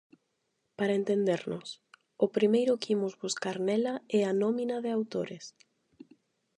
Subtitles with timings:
[0.77, 1.67] Para entendernos:
[2.25, 5.45] o primeiro que imos buscar nela é a nómina de autores.